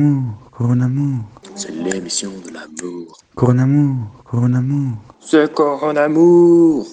Amour. 0.00 1.24
C'est 1.56 1.72
l'émission 1.72 2.30
de 2.30 2.50
l'amour. 2.50 3.18
Coronamour, 3.34 4.22
Coronamour. 4.22 4.96
C'est 5.18 5.52
Coronamour. 5.52 6.86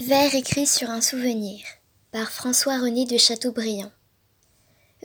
Vers 0.00 0.34
écrit 0.34 0.66
sur 0.66 0.90
un 0.90 1.00
souvenir 1.00 1.60
par 2.10 2.32
François-René 2.32 3.06
de 3.06 3.16
Chateaubriand. 3.16 3.92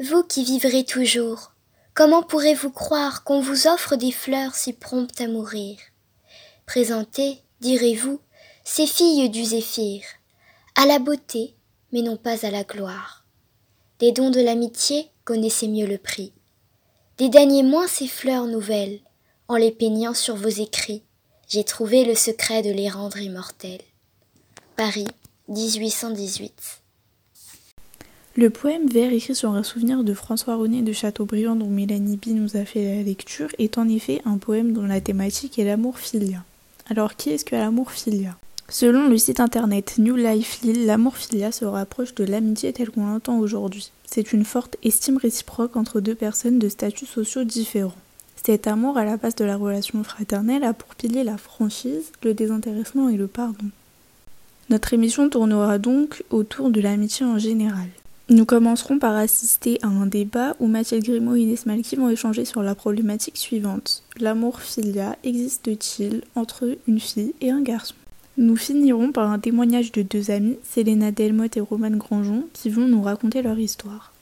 Vous 0.03 0.23
qui 0.23 0.43
vivrez 0.43 0.83
toujours, 0.83 1.51
comment 1.93 2.23
pourrez-vous 2.23 2.71
croire 2.71 3.23
qu'on 3.23 3.39
vous 3.39 3.67
offre 3.67 3.95
des 3.95 4.11
fleurs 4.11 4.55
si 4.55 4.73
promptes 4.73 5.21
à 5.21 5.27
mourir? 5.27 5.77
Présentez, 6.65 7.37
direz-vous, 7.61 8.19
ces 8.63 8.87
filles 8.87 9.29
du 9.29 9.43
zéphyr, 9.43 10.01
à 10.73 10.87
la 10.87 10.97
beauté, 10.97 11.53
mais 11.93 12.01
non 12.01 12.17
pas 12.17 12.47
à 12.47 12.49
la 12.49 12.63
gloire. 12.63 13.27
Des 13.99 14.11
dons 14.11 14.31
de 14.31 14.41
l'amitié, 14.41 15.11
connaissez 15.23 15.67
mieux 15.67 15.85
le 15.85 15.99
prix. 15.99 16.33
Dédaignez 17.17 17.63
moins 17.63 17.87
ces 17.87 18.07
fleurs 18.07 18.45
nouvelles, 18.45 18.99
en 19.47 19.55
les 19.55 19.71
peignant 19.71 20.13
sur 20.13 20.35
vos 20.35 20.49
écrits, 20.49 21.01
j'ai 21.49 21.63
trouvé 21.63 22.05
le 22.05 22.13
secret 22.13 22.61
de 22.61 22.69
les 22.69 22.89
rendre 22.89 23.17
immortelles. 23.17 23.81
Paris, 24.75 25.07
1818. 25.47 26.53
Le 28.35 28.51
poème 28.51 28.87
Vers 28.87 29.11
écrit 29.11 29.33
sur 29.33 29.53
un 29.53 29.63
souvenir 29.63 30.03
de 30.03 30.13
François-René 30.13 30.83
de 30.83 30.93
Chateaubriand 30.93 31.55
dont 31.55 31.69
Mélanie 31.69 32.17
B 32.17 32.27
nous 32.27 32.55
a 32.55 32.65
fait 32.65 32.97
la 32.97 33.01
lecture 33.01 33.49
est 33.57 33.79
en 33.79 33.89
effet 33.89 34.21
un 34.25 34.37
poème 34.37 34.73
dont 34.73 34.85
la 34.85 35.01
thématique 35.01 35.57
est 35.57 35.65
l'amour 35.65 35.97
filia. 35.97 36.43
Alors 36.87 37.15
qui 37.15 37.31
est-ce 37.31 37.45
que 37.45 37.55
l'amour 37.55 37.91
filia? 37.91 38.37
Selon 38.69 39.07
le 39.07 39.17
site 39.17 39.39
internet 39.39 39.95
New 39.97 40.17
Life 40.17 40.59
Lille, 40.61 40.85
l'amour 40.85 41.15
filia 41.15 41.53
se 41.53 41.63
rapproche 41.63 42.13
de 42.15 42.25
l'amitié 42.25 42.73
telle 42.73 42.89
qu'on 42.89 43.05
l'entend 43.05 43.39
aujourd'hui. 43.39 43.91
C'est 44.05 44.33
une 44.33 44.43
forte 44.43 44.75
estime 44.83 45.17
réciproque 45.17 45.77
entre 45.77 46.01
deux 46.01 46.15
personnes 46.15 46.59
de 46.59 46.67
statuts 46.67 47.05
sociaux 47.05 47.45
différents. 47.45 47.95
Cet 48.45 48.67
amour 48.67 48.97
à 48.97 49.05
la 49.05 49.15
base 49.15 49.35
de 49.35 49.45
la 49.45 49.55
relation 49.55 50.03
fraternelle 50.03 50.65
a 50.65 50.73
pour 50.73 50.95
pilier 50.95 51.23
la 51.23 51.37
franchise, 51.37 52.11
le 52.23 52.33
désintéressement 52.33 53.07
et 53.07 53.15
le 53.15 53.27
pardon. 53.27 53.67
Notre 54.69 54.93
émission 54.93 55.29
tournera 55.29 55.79
donc 55.79 56.25
autour 56.29 56.69
de 56.69 56.81
l'amitié 56.81 57.25
en 57.25 57.37
général. 57.37 57.87
Nous 58.29 58.45
commencerons 58.45 58.99
par 58.99 59.15
assister 59.15 59.79
à 59.81 59.87
un 59.87 60.07
débat 60.07 60.57
où 60.59 60.67
Mathilde 60.67 61.05
Grimaud 61.05 61.35
et 61.35 61.41
Inès 61.43 61.65
Malky 61.65 61.95
vont 61.95 62.09
échanger 62.09 62.43
sur 62.43 62.61
la 62.61 62.75
problématique 62.75 63.37
suivante. 63.37 64.03
L'amour 64.19 64.59
filia 64.59 65.15
existe-t-il 65.23 66.23
entre 66.35 66.77
une 66.85 66.99
fille 66.99 67.33
et 67.39 67.49
un 67.49 67.61
garçon? 67.61 67.95
Nous 68.37 68.55
finirons 68.55 69.11
par 69.11 69.31
un 69.31 69.39
témoignage 69.39 69.91
de 69.91 70.03
deux 70.03 70.29
amis, 70.29 70.59
Selena 70.63 71.09
Delmotte 71.09 71.57
et 71.57 71.61
Romane 71.61 71.97
Grandjean, 71.97 72.43
qui 72.53 72.69
vont 72.69 72.87
nous 72.87 73.01
raconter 73.01 73.41
leur 73.41 73.57
histoire. 73.57 74.13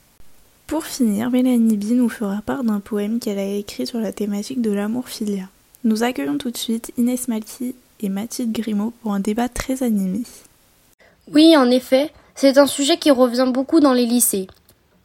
Pour 0.66 0.86
finir, 0.86 1.30
Mélanie 1.30 1.76
B 1.76 1.90
nous 1.90 2.08
fera 2.08 2.40
part 2.40 2.64
d'un 2.64 2.80
poème 2.80 3.20
qu'elle 3.20 3.38
a 3.38 3.44
écrit 3.44 3.86
sur 3.86 4.00
la 4.00 4.12
thématique 4.12 4.62
de 4.62 4.70
l'amour 4.70 5.10
filia. 5.10 5.50
Nous 5.84 6.02
accueillons 6.02 6.38
tout 6.38 6.50
de 6.50 6.56
suite 6.56 6.92
Inès 6.96 7.28
Malky 7.28 7.74
et 8.00 8.08
Mathilde 8.08 8.52
Grimaud 8.52 8.94
pour 9.02 9.12
un 9.12 9.20
débat 9.20 9.50
très 9.50 9.82
animé. 9.82 10.22
Oui, 11.30 11.54
en 11.54 11.70
effet, 11.70 12.10
c'est 12.34 12.56
un 12.56 12.66
sujet 12.66 12.96
qui 12.96 13.10
revient 13.10 13.50
beaucoup 13.52 13.80
dans 13.80 13.92
les 13.92 14.06
lycées. 14.06 14.46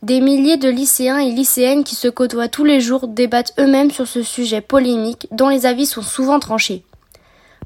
Des 0.04 0.22
milliers 0.22 0.58
de 0.58 0.70
lycéens 0.70 1.20
et 1.20 1.32
lycéennes 1.32 1.84
qui 1.84 1.96
se 1.96 2.08
côtoient 2.08 2.48
tous 2.48 2.64
les 2.64 2.80
jours 2.80 3.10
débattent 3.10 3.54
eux-mêmes 3.60 3.92
sur 3.92 4.08
ce 4.08 4.24
sujet 4.24 4.62
polémique 4.62 5.28
dont 5.32 5.50
les 5.50 5.66
avis 5.66 5.86
sont 5.86 6.02
souvent 6.02 6.40
tranchés. 6.40 6.84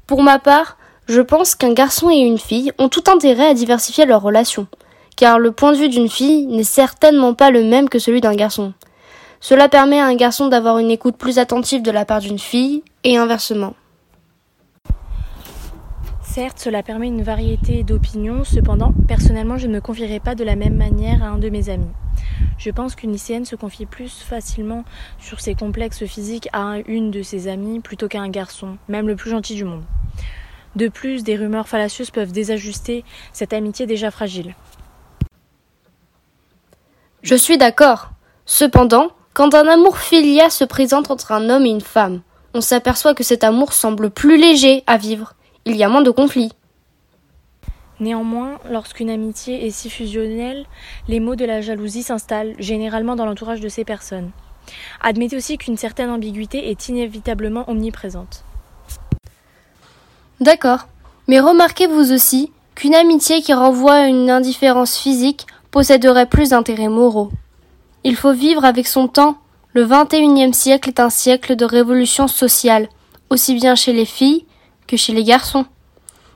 Pour 0.08 0.24
ma 0.24 0.40
part, 0.40 0.76
je 1.06 1.20
pense 1.20 1.54
qu'un 1.54 1.72
garçon 1.72 2.10
et 2.10 2.18
une 2.18 2.38
fille 2.38 2.72
ont 2.78 2.88
tout 2.88 3.04
intérêt 3.06 3.48
à 3.48 3.54
diversifier 3.54 4.06
leurs 4.06 4.22
relations, 4.22 4.66
car 5.16 5.38
le 5.38 5.52
point 5.52 5.72
de 5.72 5.78
vue 5.78 5.88
d'une 5.88 6.08
fille 6.08 6.46
n'est 6.46 6.64
certainement 6.64 7.34
pas 7.34 7.50
le 7.50 7.62
même 7.62 7.88
que 7.88 7.98
celui 7.98 8.20
d'un 8.20 8.34
garçon. 8.34 8.72
Cela 9.40 9.68
permet 9.68 10.00
à 10.00 10.06
un 10.06 10.16
garçon 10.16 10.48
d'avoir 10.48 10.78
une 10.78 10.90
écoute 10.90 11.16
plus 11.16 11.38
attentive 11.38 11.82
de 11.82 11.90
la 11.90 12.04
part 12.04 12.20
d'une 12.20 12.38
fille, 12.38 12.82
et 13.04 13.16
inversement. 13.16 13.74
Certes, 16.22 16.58
cela 16.58 16.82
permet 16.82 17.06
une 17.06 17.22
variété 17.22 17.84
d'opinions, 17.84 18.42
cependant, 18.44 18.92
personnellement, 19.06 19.56
je 19.56 19.68
ne 19.68 19.74
me 19.74 19.80
confierai 19.80 20.18
pas 20.18 20.34
de 20.34 20.44
la 20.44 20.56
même 20.56 20.76
manière 20.76 21.22
à 21.22 21.28
un 21.28 21.38
de 21.38 21.48
mes 21.48 21.68
amis. 21.68 21.86
Je 22.58 22.70
pense 22.70 22.96
qu'une 22.96 23.12
lycéenne 23.12 23.44
se 23.44 23.56
confie 23.56 23.86
plus 23.86 24.12
facilement 24.20 24.84
sur 25.18 25.40
ses 25.40 25.54
complexes 25.54 26.04
physiques 26.04 26.48
à 26.52 26.78
une 26.86 27.10
de 27.10 27.22
ses 27.22 27.48
amies 27.48 27.80
plutôt 27.80 28.08
qu'à 28.08 28.20
un 28.20 28.28
garçon, 28.28 28.76
même 28.88 29.06
le 29.06 29.16
plus 29.16 29.30
gentil 29.30 29.54
du 29.54 29.64
monde. 29.64 29.84
De 30.76 30.88
plus, 30.88 31.24
des 31.24 31.36
rumeurs 31.36 31.68
fallacieuses 31.68 32.10
peuvent 32.10 32.32
désajuster 32.32 33.04
cette 33.32 33.54
amitié 33.54 33.86
déjà 33.86 34.10
fragile. 34.10 34.54
Je 37.22 37.34
suis 37.34 37.58
d'accord. 37.58 38.10
Cependant, 38.44 39.08
quand 39.32 39.54
un 39.54 39.66
amour 39.66 39.98
filia 39.98 40.50
se 40.50 40.64
présente 40.64 41.10
entre 41.10 41.32
un 41.32 41.48
homme 41.48 41.64
et 41.64 41.70
une 41.70 41.80
femme, 41.80 42.20
on 42.54 42.60
s'aperçoit 42.60 43.14
que 43.14 43.24
cet 43.24 43.42
amour 43.42 43.72
semble 43.72 44.10
plus 44.10 44.38
léger 44.38 44.84
à 44.86 44.98
vivre 44.98 45.32
il 45.64 45.76
y 45.76 45.82
a 45.82 45.88
moins 45.88 46.02
de 46.02 46.10
conflits. 46.10 46.52
Néanmoins, 47.98 48.58
lorsqu'une 48.70 49.10
amitié 49.10 49.66
est 49.66 49.70
si 49.70 49.88
fusionnelle, 49.88 50.66
les 51.08 51.18
maux 51.18 51.36
de 51.36 51.46
la 51.46 51.62
jalousie 51.62 52.02
s'installent 52.02 52.54
généralement 52.58 53.16
dans 53.16 53.24
l'entourage 53.24 53.60
de 53.60 53.68
ces 53.68 53.84
personnes. 53.84 54.30
Admettez 55.00 55.36
aussi 55.36 55.56
qu'une 55.56 55.76
certaine 55.76 56.10
ambiguïté 56.10 56.70
est 56.70 56.88
inévitablement 56.88 57.68
omniprésente. 57.68 58.44
D'accord, 60.40 60.88
mais 61.28 61.40
remarquez 61.40 61.86
vous 61.86 62.12
aussi 62.12 62.52
qu'une 62.74 62.94
amitié 62.94 63.40
qui 63.40 63.54
renvoie 63.54 63.94
à 63.94 64.06
une 64.06 64.30
indifférence 64.30 64.98
physique 64.98 65.46
posséderait 65.70 66.26
plus 66.26 66.50
d'intérêts 66.50 66.88
moraux. 66.88 67.30
Il 68.04 68.16
faut 68.16 68.32
vivre 68.32 68.64
avec 68.64 68.86
son 68.86 69.08
temps. 69.08 69.38
Le 69.72 69.86
XXIe 69.86 70.52
siècle 70.54 70.90
est 70.90 71.00
un 71.00 71.10
siècle 71.10 71.56
de 71.56 71.64
révolution 71.64 72.28
sociale, 72.28 72.88
aussi 73.30 73.54
bien 73.54 73.74
chez 73.74 73.92
les 73.92 74.04
filles 74.04 74.44
que 74.86 74.96
chez 74.96 75.12
les 75.12 75.24
garçons. 75.24 75.64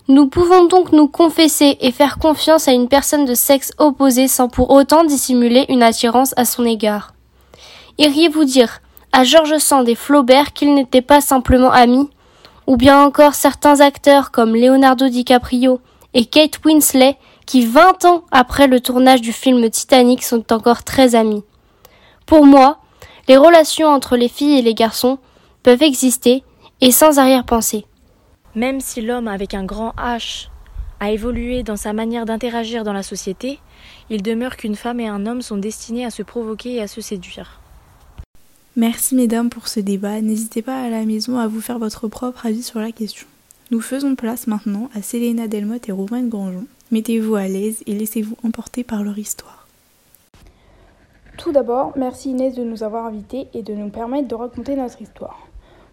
Nous 0.09 0.27
pouvons 0.27 0.65
donc 0.65 0.93
nous 0.93 1.07
confesser 1.07 1.77
et 1.81 1.93
faire 1.93 2.19
confiance 2.19 2.69
à 2.69 2.73
une 2.73 2.89
personne 2.89 3.27
de 3.27 3.35
sexe 3.35 3.73
opposé 3.79 4.29
sans 4.29 4.49
pour 4.49 4.71
autant 4.71 5.05
dissimuler 5.05 5.67
une 5.69 5.83
attirance 5.83 6.35
à 6.37 6.45
son 6.45 6.65
égard. 6.65 7.15
Iriez-vous 7.99 8.45
dire 8.45 8.81
à 9.13 9.25
George 9.25 9.59
Sand 9.59 9.89
et 9.89 9.95
Flaubert 9.95 10.53
qu'ils 10.53 10.75
n'étaient 10.75 11.03
pas 11.03 11.21
simplement 11.21 11.71
amis, 11.71 12.09
ou 12.71 12.77
bien 12.77 13.03
encore 13.03 13.35
certains 13.35 13.81
acteurs 13.81 14.31
comme 14.31 14.55
Leonardo 14.55 15.09
DiCaprio 15.09 15.81
et 16.15 16.25
Kate 16.25 16.65
Winslet 16.65 17.17
qui 17.45 17.67
vingt 17.67 18.05
ans 18.05 18.23
après 18.31 18.69
le 18.69 18.79
tournage 18.79 19.21
du 19.21 19.33
film 19.33 19.69
Titanic 19.69 20.23
sont 20.23 20.53
encore 20.53 20.85
très 20.85 21.17
amis. 21.17 21.43
Pour 22.27 22.47
moi, 22.47 22.79
les 23.27 23.37
relations 23.37 23.89
entre 23.89 24.17
les 24.17 24.29
filles 24.29 24.61
et 24.61 24.63
les 24.63 24.75
garçons 24.75 25.19
peuvent 25.65 25.83
exister 25.83 26.45
et 26.81 26.93
sans 26.93 27.19
arrière-pensée. 27.19 27.87
Même 28.55 28.79
si 28.79 29.01
l'homme 29.01 29.27
avec 29.27 29.53
un 29.53 29.65
grand 29.65 29.93
H 29.99 30.47
a 31.01 31.11
évolué 31.11 31.65
dans 31.65 31.77
sa 31.77 31.93
manière 31.93 32.25
d'interagir 32.25 32.85
dans 32.85 32.93
la 32.93 33.03
société, 33.03 33.59
il 34.11 34.23
demeure 34.23 34.57
qu'une 34.57 34.77
femme 34.77 35.01
et 35.01 35.09
un 35.09 35.27
homme 35.27 35.43
sont 35.43 35.57
destinés 35.57 36.05
à 36.05 36.11
se 36.11 36.23
provoquer 36.23 36.75
et 36.75 36.83
à 36.83 36.87
se 36.87 37.01
séduire. 37.01 37.60
Merci 38.77 39.17
mesdames 39.17 39.51
pour 39.51 39.67
ce 39.67 39.81
débat. 39.81 40.21
N'hésitez 40.21 40.63
pas 40.63 40.81
à 40.81 40.91
la 40.91 41.05
maison 41.05 41.39
à 41.39 41.49
vous 41.49 41.61
faire 41.61 41.81
votre 41.81 42.07
propre 42.07 42.47
avis 42.47 42.63
sur 42.63 42.79
la 42.79 42.93
question. 42.93 43.27
Nous 43.73 43.81
faisons 43.81 44.15
place 44.15 44.47
maintenant 44.47 44.89
à 44.95 45.03
Selena 45.03 45.49
Delmotte 45.49 45.89
et 45.89 45.93
Romain 45.93 46.23
Grandjean. 46.23 46.67
Mettez-vous 46.93 47.35
à 47.35 47.49
l'aise 47.49 47.83
et 47.87 47.95
laissez-vous 47.95 48.37
emporter 48.45 48.85
par 48.85 49.03
leur 49.03 49.19
histoire. 49.19 49.67
Tout 51.37 51.51
d'abord, 51.51 51.95
merci 51.97 52.31
Inès 52.31 52.55
de 52.55 52.63
nous 52.63 52.85
avoir 52.85 53.07
invités 53.07 53.49
et 53.55 53.63
de 53.63 53.75
nous 53.75 53.89
permettre 53.89 54.29
de 54.29 54.35
raconter 54.37 54.77
notre 54.77 55.03
histoire. 55.03 55.49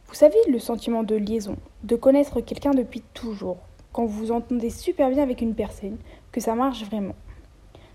Vous 0.07 0.15
savez 0.15 0.37
le 0.47 0.59
sentiment 0.59 1.01
de 1.01 1.15
liaison, 1.15 1.57
de 1.83 1.95
connaître 1.95 2.41
quelqu'un 2.41 2.71
depuis 2.71 3.01
toujours, 3.15 3.57
quand 3.91 4.05
vous 4.05 4.25
vous 4.25 4.31
entendez 4.31 4.69
super 4.69 5.09
bien 5.09 5.23
avec 5.23 5.41
une 5.41 5.55
personne, 5.55 5.97
que 6.31 6.41
ça 6.41 6.53
marche 6.53 6.83
vraiment. 6.83 7.15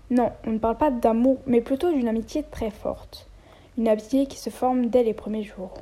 Non, 0.09 0.31
on 0.45 0.51
ne 0.51 0.59
parle 0.59 0.77
pas 0.77 0.91
d'amour, 0.91 1.37
mais 1.47 1.61
plutôt 1.61 1.91
d'une 1.91 2.09
amitié 2.09 2.43
très 2.51 2.69
forte. 2.69 3.27
Une 3.75 3.87
amitié 3.87 4.27
qui 4.27 4.37
se 4.37 4.51
forme 4.51 4.87
dès 4.87 5.01
les 5.01 5.15
premiers 5.15 5.43
jours. 5.43 5.73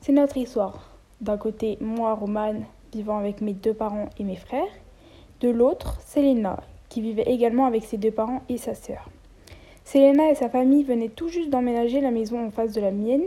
C'est 0.00 0.12
notre 0.12 0.38
histoire. 0.38 0.90
D'un 1.20 1.36
côté, 1.36 1.76
moi, 1.82 2.14
Romane, 2.14 2.64
vivant 2.94 3.18
avec 3.18 3.42
mes 3.42 3.52
deux 3.52 3.74
parents 3.74 4.08
et 4.18 4.24
mes 4.24 4.36
frères. 4.36 4.72
De 5.40 5.50
l'autre, 5.50 6.00
Selena, 6.00 6.60
qui 6.88 7.02
vivait 7.02 7.30
également 7.30 7.66
avec 7.66 7.84
ses 7.84 7.98
deux 7.98 8.10
parents 8.10 8.40
et 8.48 8.56
sa 8.56 8.74
sœur. 8.74 9.10
Selena 9.84 10.30
et 10.30 10.34
sa 10.34 10.48
famille 10.48 10.82
venaient 10.82 11.10
tout 11.10 11.28
juste 11.28 11.50
d'emménager 11.50 12.00
la 12.00 12.10
maison 12.10 12.42
en 12.42 12.50
face 12.50 12.72
de 12.72 12.80
la 12.80 12.90
mienne, 12.90 13.24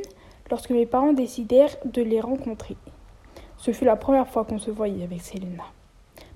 lorsque 0.50 0.72
mes 0.72 0.88
parents 0.88 1.14
décidèrent 1.14 1.78
de 1.86 2.02
les 2.02 2.20
rencontrer. 2.20 2.78
Ce 3.58 3.72
fut 3.72 3.86
la 3.86 3.96
première 3.96 4.28
fois 4.28 4.44
qu'on 4.44 4.58
se 4.58 4.72
voyait 4.72 5.04
avec 5.04 5.22
Selena. 5.22 5.66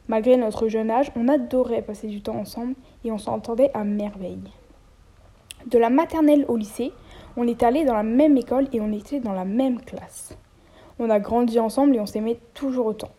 Malgré 0.08 0.38
notre 0.38 0.68
jeune 0.68 0.92
âge, 0.92 1.12
on 1.16 1.28
adorait 1.28 1.82
passer 1.82 2.08
du 2.08 2.22
temps 2.22 2.38
ensemble 2.38 2.76
et 3.04 3.12
on 3.12 3.18
s'entendait 3.18 3.72
à 3.74 3.84
merveille. 3.84 4.52
De 5.66 5.80
la 5.80 5.90
maternelle 5.90 6.46
au 6.48 6.58
lycée, 6.58 6.92
on 7.36 7.48
est 7.48 7.64
allé 7.64 7.86
dans 7.86 7.96
la 7.96 8.04
même 8.04 8.38
école 8.38 8.68
et 8.74 8.82
on 8.82 8.92
était 8.92 9.20
dans 9.20 9.34
la 9.34 9.46
même 9.46 9.82
classe. 9.82 10.38
On 11.00 11.10
a 11.10 11.20
grandi 11.20 11.60
ensemble 11.60 11.96
et 11.96 12.00
on 12.00 12.06
s'aimait 12.06 12.40
toujours 12.54 12.86
autant. 12.86 13.12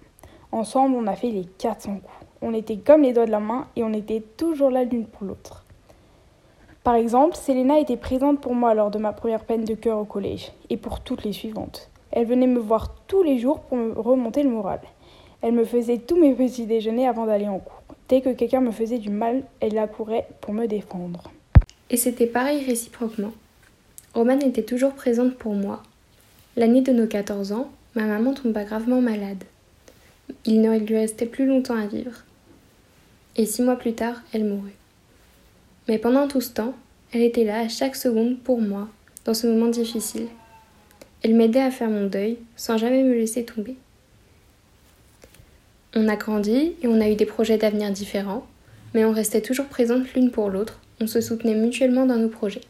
Ensemble, 0.52 0.94
on 0.96 1.06
a 1.06 1.16
fait 1.16 1.30
les 1.30 1.44
400 1.44 1.96
coups. 1.96 2.26
On 2.40 2.54
était 2.54 2.76
comme 2.76 3.02
les 3.02 3.12
doigts 3.12 3.26
de 3.26 3.30
la 3.30 3.40
main 3.40 3.66
et 3.74 3.82
on 3.82 3.92
était 3.92 4.20
toujours 4.20 4.70
là 4.70 4.84
l'une 4.84 5.06
pour 5.06 5.26
l'autre. 5.26 5.64
Par 6.84 6.94
exemple, 6.94 7.34
Selena 7.34 7.78
était 7.78 7.96
présente 7.96 8.40
pour 8.40 8.54
moi 8.54 8.74
lors 8.74 8.90
de 8.90 8.98
ma 8.98 9.12
première 9.12 9.44
peine 9.44 9.64
de 9.64 9.74
cœur 9.74 9.98
au 9.98 10.04
collège 10.04 10.52
et 10.70 10.76
pour 10.76 11.00
toutes 11.00 11.24
les 11.24 11.32
suivantes. 11.32 11.90
Elle 12.12 12.26
venait 12.26 12.46
me 12.46 12.60
voir 12.60 12.94
tous 13.06 13.22
les 13.22 13.38
jours 13.38 13.60
pour 13.60 13.78
me 13.78 13.98
remonter 13.98 14.42
le 14.42 14.50
moral. 14.50 14.80
Elle 15.40 15.54
me 15.54 15.64
faisait 15.64 15.98
tous 15.98 16.16
mes 16.16 16.34
petits 16.34 16.66
déjeuners 16.66 17.08
avant 17.08 17.26
d'aller 17.26 17.48
en 17.48 17.58
cours. 17.58 17.82
Dès 18.08 18.20
que 18.20 18.30
quelqu'un 18.30 18.60
me 18.60 18.70
faisait 18.70 18.98
du 18.98 19.10
mal, 19.10 19.42
elle 19.60 19.78
accourait 19.78 20.28
pour 20.40 20.52
me 20.52 20.66
défendre. 20.66 21.30
Et 21.90 21.96
c'était 21.96 22.26
pareil 22.26 22.64
réciproquement. 22.64 23.32
Romane 24.14 24.44
était 24.44 24.62
toujours 24.62 24.92
présente 24.92 25.34
pour 25.34 25.54
moi. 25.54 25.82
L'année 26.56 26.82
de 26.82 26.92
nos 26.92 27.08
14 27.08 27.50
ans, 27.50 27.72
ma 27.96 28.04
maman 28.04 28.32
tomba 28.32 28.62
gravement 28.62 29.00
malade. 29.00 29.42
Il 30.44 30.60
ne 30.60 30.78
lui 30.78 30.96
restait 30.96 31.26
plus 31.26 31.46
longtemps 31.46 31.76
à 31.76 31.86
vivre. 31.86 32.22
Et 33.34 33.44
six 33.44 33.62
mois 33.62 33.74
plus 33.74 33.94
tard, 33.94 34.22
elle 34.32 34.44
mourut. 34.44 34.76
Mais 35.88 35.98
pendant 35.98 36.28
tout 36.28 36.40
ce 36.40 36.52
temps, 36.52 36.74
elle 37.12 37.22
était 37.22 37.42
là 37.42 37.58
à 37.58 37.68
chaque 37.68 37.96
seconde 37.96 38.38
pour 38.38 38.60
moi, 38.60 38.88
dans 39.24 39.34
ce 39.34 39.48
moment 39.48 39.66
difficile. 39.66 40.28
Elle 41.22 41.34
m'aidait 41.34 41.60
à 41.60 41.72
faire 41.72 41.90
mon 41.90 42.06
deuil, 42.06 42.38
sans 42.54 42.78
jamais 42.78 43.02
me 43.02 43.14
laisser 43.14 43.44
tomber. 43.44 43.76
On 45.96 46.06
a 46.06 46.14
grandi 46.14 46.74
et 46.82 46.86
on 46.86 47.00
a 47.00 47.08
eu 47.08 47.16
des 47.16 47.26
projets 47.26 47.58
d'avenir 47.58 47.90
différents, 47.90 48.46
mais 48.94 49.04
on 49.04 49.12
restait 49.12 49.42
toujours 49.42 49.66
présentes 49.66 50.12
l'une 50.14 50.30
pour 50.30 50.50
l'autre, 50.50 50.78
on 51.00 51.08
se 51.08 51.20
soutenait 51.20 51.56
mutuellement 51.56 52.06
dans 52.06 52.16
nos 52.16 52.28
projets. 52.28 52.60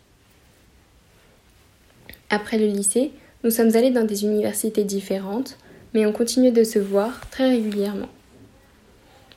Après 2.35 2.59
le 2.59 2.67
lycée, 2.67 3.13
nous 3.45 3.53
sommes 3.53 3.77
allés 3.77 3.93
dans 3.93 4.05
des 4.05 4.25
universités 4.25 4.83
différentes, 4.83 5.57
mais 5.95 6.05
on 6.05 6.11
continue 6.11 6.51
de 6.51 6.65
se 6.65 6.81
voir 6.81 7.31
très 7.31 7.49
régulièrement. 7.49 8.09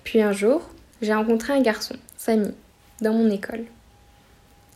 Puis 0.03 0.19
un 0.19 0.31
jour, 0.31 0.67
j'ai 1.03 1.13
rencontré 1.13 1.53
un 1.53 1.61
garçon, 1.61 1.93
Samy, 2.17 2.49
dans 3.01 3.13
mon 3.13 3.29
école. 3.29 3.65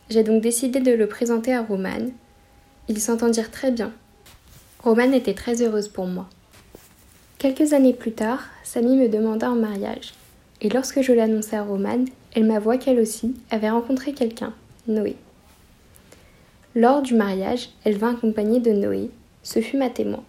J'ai 0.08 0.22
donc 0.22 0.40
décidé 0.40 0.78
de 0.78 0.92
le 0.92 1.08
présenter 1.08 1.52
à 1.52 1.62
Romane. 1.62 2.12
Ils 2.86 3.00
s'entendirent 3.00 3.50
très 3.50 3.72
bien. 3.72 3.90
Romane 4.84 5.14
était 5.14 5.34
très 5.34 5.60
heureuse 5.60 5.88
pour 5.88 6.06
moi. 6.06 6.28
Quelques 7.38 7.72
années 7.72 7.92
plus 7.92 8.12
tard, 8.12 8.44
Samy 8.62 8.96
me 8.96 9.08
demanda 9.08 9.50
en 9.50 9.56
mariage. 9.56 10.14
Et 10.60 10.68
lorsque 10.68 11.02
je 11.02 11.12
l'annonçai 11.12 11.56
à 11.56 11.64
Romane, 11.64 12.06
elle 12.36 12.46
m'avoua 12.46 12.78
qu'elle 12.78 13.00
aussi 13.00 13.34
avait 13.50 13.70
rencontré 13.70 14.12
quelqu'un, 14.12 14.54
Noé. 14.86 15.16
Lors 16.74 17.02
du 17.02 17.14
mariage, 17.14 17.68
elle 17.84 17.98
vint 17.98 18.14
accompagnée 18.14 18.60
de 18.60 18.72
Noé. 18.72 19.10
Ce 19.42 19.60
fut 19.60 19.76
ma 19.76 19.90
témoin. 19.90 20.22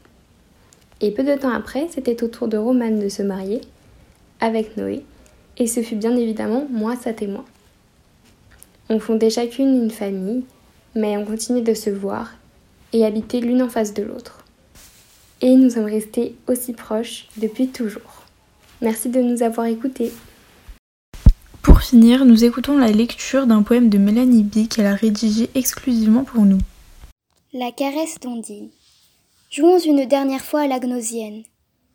Et 0.99 1.11
peu 1.11 1.23
de 1.23 1.35
temps 1.35 1.53
après, 1.53 1.87
c'était 1.89 2.23
au 2.23 2.27
tour 2.27 2.47
de 2.47 2.57
Romane 2.57 2.99
de 2.99 3.09
se 3.09 3.21
marier 3.21 3.61
avec 4.39 4.75
Noé, 4.75 5.05
et 5.57 5.67
ce 5.67 5.81
fut 5.81 5.95
bien 5.95 6.15
évidemment 6.17 6.67
moi 6.69 6.95
sa 6.95 7.13
témoin. 7.13 7.45
On 8.89 8.99
fondait 8.99 9.29
chacune 9.29 9.83
une 9.83 9.91
famille, 9.91 10.43
mais 10.95 11.15
on 11.15 11.25
continuait 11.25 11.61
de 11.61 11.73
se 11.73 11.89
voir 11.89 12.33
et 12.91 13.05
habiter 13.05 13.39
l'une 13.39 13.61
en 13.61 13.69
face 13.69 13.93
de 13.93 14.03
l'autre. 14.03 14.43
Et 15.41 15.55
nous 15.55 15.71
sommes 15.71 15.85
restés 15.85 16.35
aussi 16.47 16.73
proches 16.73 17.27
depuis 17.37 17.69
toujours. 17.69 18.23
Merci 18.81 19.09
de 19.09 19.21
nous 19.21 19.43
avoir 19.43 19.67
écoutés. 19.67 20.11
Finir, 21.83 22.23
nous 22.23 22.45
écoutons 22.45 22.77
la 22.77 22.93
lecture 22.93 23.45
d'un 23.45 23.61
poème 23.61 23.89
de 23.89 23.97
Mélanie 23.97 24.43
B 24.43 24.69
qu'elle 24.69 24.85
a 24.85 24.95
rédigé 24.95 25.49
exclusivement 25.53 26.23
pour 26.23 26.45
nous. 26.45 26.59
La 27.51 27.73
caresse 27.73 28.21
d'Ondine. 28.21 28.69
Jouons 29.51 29.79
une 29.79 30.05
dernière 30.05 30.41
fois 30.41 30.61
à 30.61 30.67
la 30.67 30.79
gnosienne. 30.79 31.43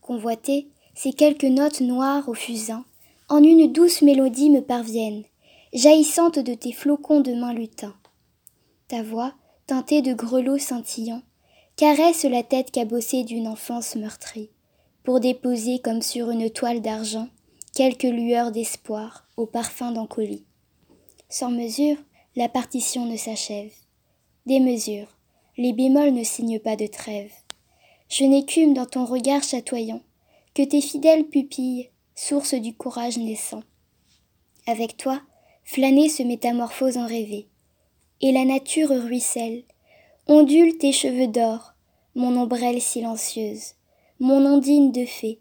Convoitée, 0.02 0.68
ces 0.94 1.14
quelques 1.14 1.44
notes 1.44 1.80
noires 1.80 2.28
au 2.28 2.34
fusain, 2.34 2.84
en 3.30 3.42
une 3.42 3.72
douce 3.72 4.02
mélodie 4.02 4.50
me 4.50 4.60
parviennent, 4.60 5.24
jaillissante 5.72 6.38
de 6.38 6.52
tes 6.52 6.72
flocons 6.72 7.20
de 7.20 7.32
main 7.32 7.54
lutin. 7.54 7.94
Ta 8.88 9.02
voix, 9.02 9.32
teintée 9.66 10.02
de 10.02 10.12
grelots 10.12 10.58
scintillants, 10.58 11.22
caresse 11.76 12.24
la 12.24 12.42
tête 12.42 12.70
cabossée 12.72 13.24
d'une 13.24 13.48
enfance 13.48 13.96
meurtrie, 13.96 14.50
pour 15.02 15.18
déposer 15.18 15.78
comme 15.78 16.02
sur 16.02 16.30
une 16.30 16.50
toile 16.50 16.82
d'argent 16.82 17.28
quelques 17.74 18.02
lueurs 18.02 18.52
d'espoir 18.52 19.24
au 19.38 19.46
parfum 19.46 19.92
d'encolie. 19.92 20.44
Sans 21.28 21.50
mesure, 21.50 21.96
la 22.34 22.48
partition 22.48 23.06
ne 23.06 23.16
s'achève. 23.16 23.72
Des 24.46 24.58
mesures, 24.58 25.16
les 25.56 25.72
bémols 25.72 26.12
ne 26.12 26.24
signent 26.24 26.58
pas 26.58 26.74
de 26.74 26.88
trêve. 26.88 27.32
Je 28.08 28.24
n'écume 28.24 28.74
dans 28.74 28.86
ton 28.86 29.04
regard 29.04 29.44
chatoyant 29.44 30.02
que 30.54 30.62
tes 30.62 30.80
fidèles 30.80 31.28
pupilles, 31.28 31.88
source 32.16 32.54
du 32.54 32.74
courage 32.74 33.16
naissant. 33.16 33.62
Avec 34.66 34.96
toi, 34.96 35.22
flâner 35.62 36.08
se 36.08 36.24
métamorphose 36.24 36.96
en 36.96 37.06
rêver, 37.06 37.46
et 38.20 38.32
la 38.32 38.44
nature 38.44 38.90
ruisselle, 38.90 39.62
ondule 40.26 40.78
tes 40.78 40.92
cheveux 40.92 41.28
d'or, 41.28 41.74
mon 42.16 42.36
ombrelle 42.36 42.80
silencieuse, 42.80 43.74
mon 44.18 44.44
ondine 44.44 44.90
de 44.90 45.04
fée, 45.04 45.38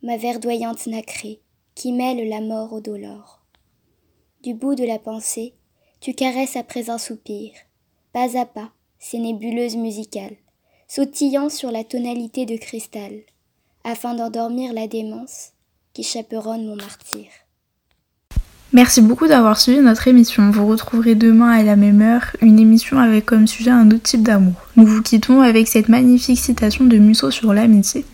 ma 0.00 0.16
verdoyante 0.16 0.86
nacrée, 0.86 1.42
qui 1.76 1.92
mêle 1.92 2.28
la 2.28 2.40
mort 2.40 2.72
au 2.72 2.80
dolore. 2.80 3.42
Du 4.42 4.54
bout 4.54 4.74
de 4.74 4.84
la 4.84 4.98
pensée, 4.98 5.54
tu 6.00 6.14
caresses 6.14 6.56
après 6.56 6.90
un 6.90 6.98
soupir, 6.98 7.52
pas 8.12 8.36
à 8.38 8.46
pas, 8.46 8.70
ces 8.98 9.18
nébuleuses 9.18 9.76
musicales, 9.76 10.36
sautillant 10.88 11.50
sur 11.50 11.70
la 11.70 11.84
tonalité 11.84 12.46
de 12.46 12.56
cristal, 12.56 13.12
afin 13.84 14.14
d'endormir 14.14 14.72
la 14.72 14.88
démence 14.88 15.50
qui 15.92 16.02
chaperonne 16.02 16.66
mon 16.66 16.76
martyr. 16.76 17.26
Merci 18.72 19.02
beaucoup 19.02 19.26
d'avoir 19.26 19.60
suivi 19.60 19.80
notre 19.80 20.08
émission. 20.08 20.50
Vous 20.50 20.66
retrouverez 20.66 21.14
demain 21.14 21.50
à 21.50 21.62
la 21.62 21.76
même 21.76 22.00
heure 22.00 22.36
une 22.40 22.58
émission 22.58 22.98
avec 22.98 23.26
comme 23.26 23.46
sujet 23.46 23.70
un 23.70 23.90
autre 23.90 24.02
type 24.02 24.22
d'amour. 24.22 24.54
Nous 24.76 24.86
vous 24.86 25.02
quittons 25.02 25.40
avec 25.40 25.68
cette 25.68 25.88
magnifique 25.88 26.38
citation 26.38 26.84
de 26.84 26.96
Musso 26.96 27.30
sur 27.30 27.52
l'amitié. 27.52 28.04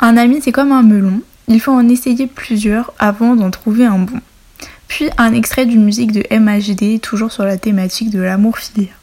Un 0.00 0.16
ami 0.16 0.40
c'est 0.42 0.52
comme 0.52 0.72
un 0.72 0.82
melon, 0.82 1.22
il 1.48 1.60
faut 1.60 1.72
en 1.72 1.88
essayer 1.88 2.26
plusieurs 2.26 2.92
avant 2.98 3.36
d'en 3.36 3.50
trouver 3.50 3.84
un 3.84 3.98
bon. 3.98 4.20
Puis 4.88 5.08
un 5.18 5.32
extrait 5.32 5.66
d'une 5.66 5.84
musique 5.84 6.12
de 6.12 6.24
MHD 6.30 7.00
toujours 7.00 7.32
sur 7.32 7.44
la 7.44 7.58
thématique 7.58 8.10
de 8.10 8.20
l'amour 8.20 8.58
filial. 8.58 8.94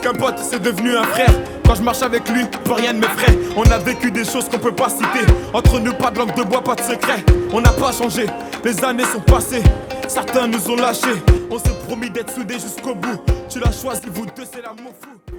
Qu'un 0.00 0.12
pote, 0.12 0.38
c'est 0.38 0.60
devenu 0.60 0.96
un 0.96 1.04
frère. 1.04 1.30
Quand 1.66 1.74
je 1.74 1.82
marche 1.82 2.02
avec 2.02 2.28
lui, 2.28 2.44
plus 2.64 2.74
rien 2.74 2.92
ne 2.92 3.00
m'effraie. 3.00 3.38
On 3.56 3.62
a 3.64 3.78
vécu 3.78 4.10
des 4.10 4.24
choses 4.24 4.48
qu'on 4.48 4.58
peut 4.58 4.74
pas 4.74 4.88
citer. 4.88 5.26
Entre 5.52 5.78
nous, 5.80 5.92
pas 5.94 6.10
de 6.10 6.18
langue 6.18 6.34
de 6.34 6.42
bois, 6.42 6.62
pas 6.62 6.74
de 6.74 6.82
secret. 6.82 7.24
On 7.52 7.60
n'a 7.60 7.70
pas 7.70 7.92
changé, 7.92 8.26
les 8.64 8.84
années 8.84 9.04
sont 9.04 9.20
passées. 9.20 9.62
Certains 10.08 10.46
nous 10.46 10.70
ont 10.70 10.76
lâchés. 10.76 11.22
On 11.50 11.58
s'est 11.58 11.74
promis 11.86 12.10
d'être 12.10 12.32
soudés 12.34 12.58
jusqu'au 12.58 12.94
bout. 12.94 13.20
Tu 13.48 13.58
l'as 13.60 13.72
choisi, 13.72 14.02
vous 14.12 14.26
deux, 14.26 14.44
c'est 14.50 14.62
l'amour 14.62 14.92
fou. 15.00 15.34